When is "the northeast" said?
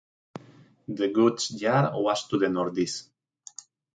2.39-3.07